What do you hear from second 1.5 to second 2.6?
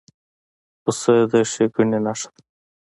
ښېګڼې نښه ده.